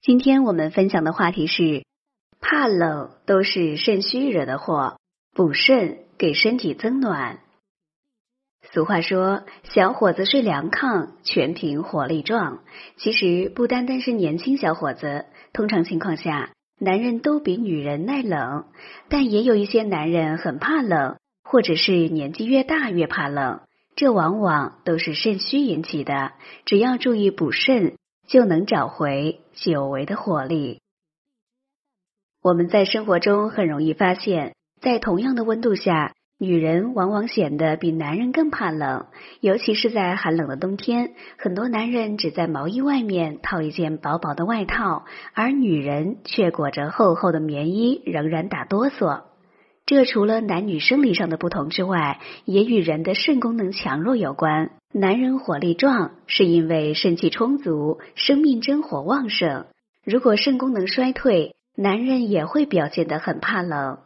[0.00, 1.84] 今天我们分享的话题是：
[2.40, 4.96] 怕冷都是肾虚惹的祸，
[5.34, 7.40] 补肾给身体增暖。
[8.70, 9.42] 俗话说
[9.74, 12.60] ：“小伙子睡凉炕，全凭火力壮。”
[12.96, 18.66] 其实不单单是年轻小伙子，通常情况下，男人都比女人耐冷，
[19.08, 23.62] 但也有一些男人很怕冷，或者是年纪越大越怕冷，
[23.96, 26.32] 这往往都是肾虚引起的。
[26.66, 27.96] 只要注意补肾，
[28.28, 30.80] 就能找回久违的活力。
[32.40, 36.14] 我们在生活中很容易发现，在同样的温度下。
[36.40, 39.06] 女人往往显得比男人更怕冷，
[39.40, 45.04] 尤其是在寒冷的冬天，很多男人只在毛衣外面套一件薄薄的外套，
[45.34, 49.24] 而女人却裹着厚厚的棉衣，仍然打哆嗦。
[49.88, 54.72] 这除了男女生理上的不同之外，也与人的肾功能强弱有关。
[54.92, 59.64] 男人火力壮，是因为肾气充足，生命真火旺盛。
[60.04, 64.00] 如果肾功能衰退，男人也会表现得很怕冷。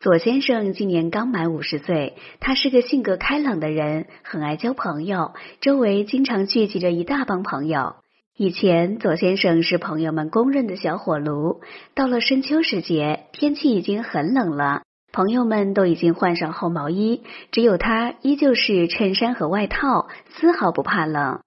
[0.00, 7.96] 左先生今年刚满五十岁，他是个性格开朗的人，很爱交朋友，周围经常聚集着一大帮朋友。
[8.36, 11.60] 以前，左先生是朋友们公认的小火炉。
[11.94, 14.82] 到了深秋时节，天气已经很冷了，
[15.12, 21.42] 朋友们都已经换上厚毛衣，只有他依旧是衬衫和外套，丝毫不怕冷。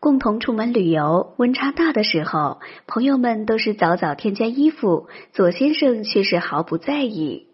[0.00, 7.46] 共同出门旅游，温差大的时候，朋友们都是早早添加衣服，左先生却是毫不在意。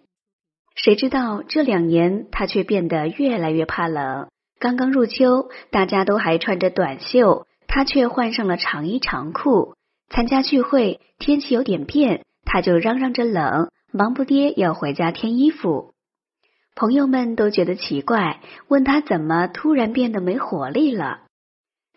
[0.75, 4.27] 谁知道这两年他却变得越来越怕冷。
[4.59, 9.75] 刚刚入秋，大家都还穿着短袖，他却换上了长衣长裤。
[10.11, 15.93] 参加聚会，天气有点变，他就嚷嚷着冷，忙不迭要回家添衣服。
[16.75, 21.21] 朋友们都觉得奇怪，问他怎么突然变得没活力了。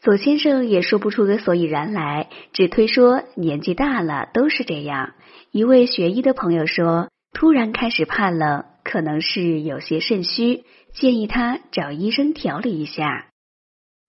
[0.01, 5.13] 左先生也说不出个所以然来，只推说年纪大了都是这样。
[5.51, 7.09] 一位学医的朋友说。
[7.33, 10.63] 突然开始怕冷，可能是有些肾虚，
[10.95, 13.27] 建议他找医生调理一下。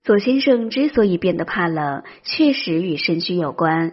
[0.08, 3.92] 左先生之所以变得怕冷，确实与肾虚有关。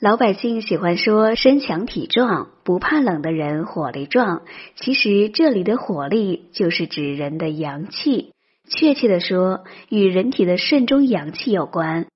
[0.00, 4.40] 老百姓喜欢说身强体壮、不怕冷的人火力壮，
[4.76, 8.32] 其实这里的火力就是指人的阳气，
[8.70, 12.06] 确切的说，与人体的肾中阳气有关。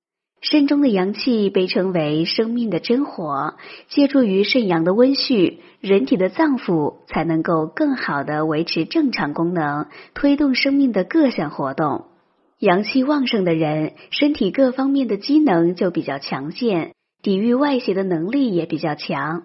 [0.41, 3.53] 肾中的阳气被称为生命的真火，
[3.89, 9.85] 借助于肾阳的温煦，人体的脏腑才能够更好的维持正常功能，
[10.15, 12.05] 推动生命的各项活动。
[12.59, 19.43] 阳气旺盛的人，身体各方面的机能就比较强健，抵御外邪的能力也比较强。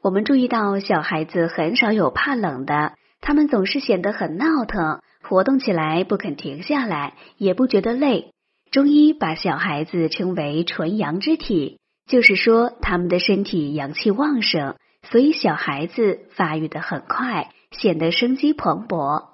[0.00, 8.30] 我们注意到，小孩子很少有怕冷的，他们总是显得很闹腾，活动起来不肯停下来，也不觉得累。
[8.70, 19.24] 中医把小孩子称为纯阳之体，就是说他们的身体阳气旺盛，所以小孩子发育的很快，显得生机蓬勃。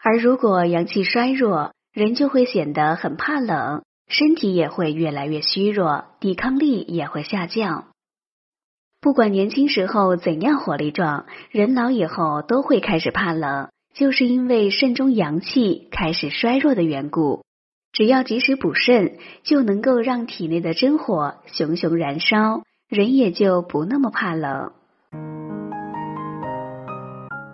[0.00, 7.86] 而如果阳气衰弱，人就会显得很怕冷，身体也会越来越虚弱，抵抗力也会下降。
[9.00, 17.44] 不管年轻时候怎样火力壮，人老以后都会开始怕冷，就是因为肾中阳气开始衰弱的缘故。
[17.92, 24.72] 只要及时补肾，就能够让体内的真火熊熊燃烧，人也就不那么怕冷。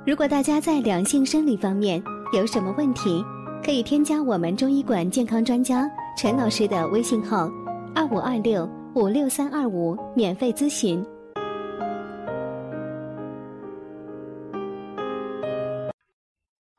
[0.06, 2.02] 如果大家在两性生理方面
[2.32, 3.24] 有什么问题，
[3.64, 7.50] 可以添加我们中医馆健康专家陈老师的微信号：
[7.94, 11.02] 二五二六五六三二五，免费咨询。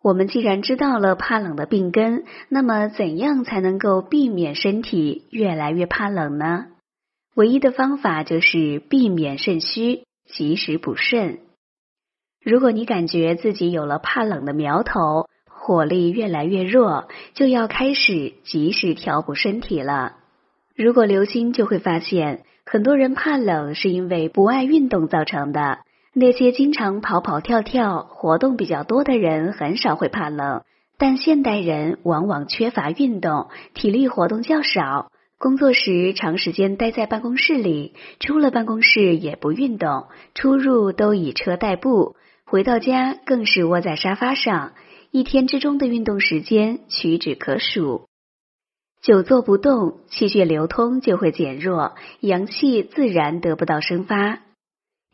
[0.04, 6.68] 我们既然知道了怕冷的病根，那么怎样才能够避免身体越来越怕冷呢？
[7.34, 11.40] 唯一的方法就是避免肾虚，及时补肾。
[12.44, 15.28] 如果你感觉自己有了怕冷的苗头，
[15.66, 20.14] 火力越来越弱，就要开始及时调补身体了。
[20.76, 25.80] 如果留心，就会发现很多人怕冷是因为不爱运动造成的。
[26.14, 30.62] 那些经常跑跑跳跳、活动比较多的人，很少会怕冷。
[31.00, 35.08] 但现代人往往缺乏运动，体力活动较少，
[35.40, 42.16] 工作时长时间待在办公室里，出了办公室也不运动，出入都以车代步，
[42.46, 44.74] 回到家更是窝在沙发上，
[45.16, 48.10] 一天之中的运动时间屈指可数。
[49.02, 54.42] 久坐不动，气血流通就会减弱，阳气自然得不到生发。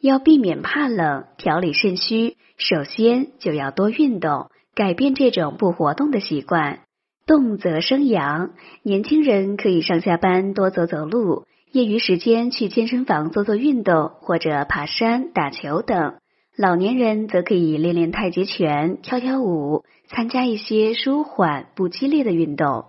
[0.02, 6.80] 要避免怕冷、调理肾虚，首先就要多运动，改变这种不活动的习惯。
[7.28, 16.14] 动则生阳，年轻人可以上下班多走走路，业余时间去健身房做做运动，或者爬山、打球等；
[16.62, 22.86] 老年人则可以练练太极拳、跳跳舞，参加一些舒缓不激烈的运动。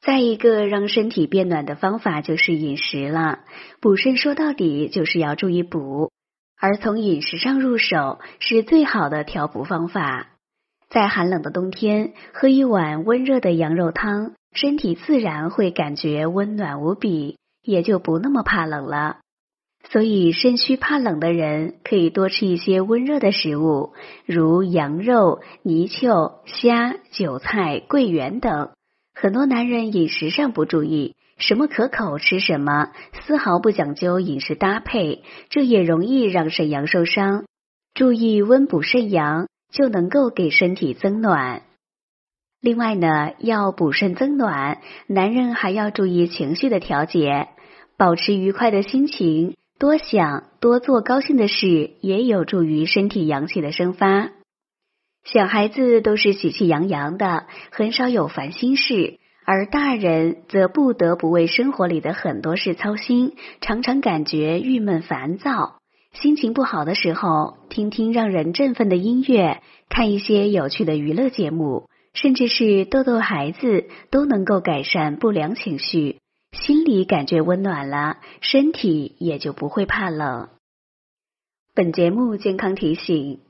[0.00, 3.40] 再一个让身体变暖的方法就是饮食了。
[3.80, 6.12] 补肾说到底就是要注意补，
[6.56, 10.28] 而从饮食上入手是最好的调补方法。
[10.88, 19.16] 在寒冷的冬天，喝一碗温热的羊肉汤，身体自然会感觉温暖无比，也就不那么怕冷了。
[19.88, 23.92] 所以，肾虚怕冷的人可以多吃一些温热的食物，
[24.26, 28.70] 如羊肉、泥鳅、虾、韭菜、桂圆等。
[29.14, 32.90] 很多男人饮食上不注意，什么可口吃什么，
[33.24, 37.44] 丝毫不讲究饮食搭配，这也容易让肾阳受伤。
[37.94, 39.46] 注意温补肾阳。
[39.72, 41.62] 就能够给身体增暖。
[42.60, 47.46] 另外呢，要补肾增暖，男人还要注意情绪的调节，
[47.96, 54.28] 保持愉快的心情，多想多做高兴的事，也有助于身体阳气的生发。
[55.24, 65.78] 小孩子都是喜气洋洋的，很少有烦心事，而大人则不得不为生活里的很多事操心，常常感觉郁闷烦躁。
[66.12, 76.18] 心情不好的时候，听听让人振奋的音乐，看一些有趣的娱乐节目，甚至是逗逗孩子，都能够改善不良情绪，
[76.52, 80.48] 心里感觉温暖了，身体也就不会怕冷。
[81.74, 83.40] 本节目健康提醒：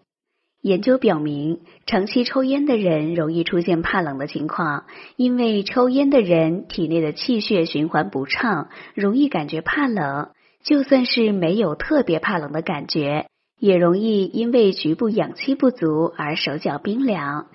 [0.61, 4.85] 研究表明，长期抽烟的人容易出现怕冷的情况，
[5.17, 10.31] 因为抽烟的人体内的气血循环不畅，容易感觉怕冷。
[10.63, 17.47] 就算是没有特别怕冷的感觉，也容易因为局部氧气不足而手脚冰凉。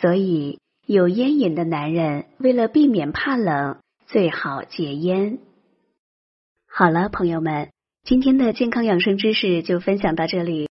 [0.00, 3.76] 所以，有烟瘾的男人为了避免怕冷，
[4.10, 5.38] 最好戒烟。
[6.66, 7.68] 好了，朋友们，
[8.04, 10.66] 今天的健康养生知识就分享到这里。